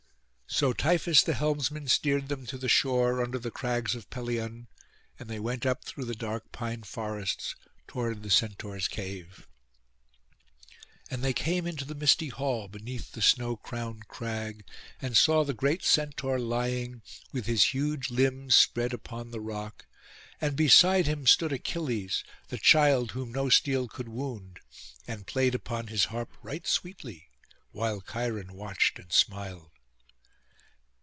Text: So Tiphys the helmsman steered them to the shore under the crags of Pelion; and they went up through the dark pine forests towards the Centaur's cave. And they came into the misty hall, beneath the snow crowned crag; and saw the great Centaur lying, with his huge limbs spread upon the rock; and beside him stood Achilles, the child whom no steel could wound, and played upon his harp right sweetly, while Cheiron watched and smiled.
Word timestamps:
So 0.53 0.73
Tiphys 0.73 1.23
the 1.23 1.33
helmsman 1.33 1.87
steered 1.87 2.27
them 2.27 2.45
to 2.47 2.57
the 2.57 2.67
shore 2.69 3.23
under 3.23 3.39
the 3.39 3.49
crags 3.49 3.95
of 3.95 4.09
Pelion; 4.09 4.67
and 5.17 5.29
they 5.29 5.39
went 5.39 5.65
up 5.65 5.85
through 5.85 6.03
the 6.03 6.13
dark 6.13 6.51
pine 6.51 6.83
forests 6.83 7.55
towards 7.87 8.21
the 8.21 8.29
Centaur's 8.29 8.89
cave. 8.89 9.47
And 11.09 11.23
they 11.23 11.31
came 11.31 11.65
into 11.65 11.85
the 11.85 11.95
misty 11.95 12.27
hall, 12.27 12.67
beneath 12.67 13.13
the 13.13 13.21
snow 13.21 13.55
crowned 13.55 14.09
crag; 14.09 14.65
and 15.01 15.15
saw 15.15 15.45
the 15.45 15.53
great 15.53 15.83
Centaur 15.83 16.37
lying, 16.37 17.01
with 17.31 17.45
his 17.45 17.73
huge 17.73 18.09
limbs 18.11 18.53
spread 18.53 18.91
upon 18.93 19.31
the 19.31 19.41
rock; 19.41 19.85
and 20.41 20.57
beside 20.57 21.07
him 21.07 21.25
stood 21.25 21.53
Achilles, 21.53 22.25
the 22.49 22.57
child 22.59 23.11
whom 23.11 23.31
no 23.31 23.47
steel 23.47 23.87
could 23.87 24.09
wound, 24.09 24.59
and 25.07 25.25
played 25.25 25.55
upon 25.55 25.87
his 25.87 26.05
harp 26.11 26.33
right 26.43 26.67
sweetly, 26.67 27.29
while 27.71 28.01
Cheiron 28.01 28.53
watched 28.53 28.99
and 28.99 29.13
smiled. 29.13 29.69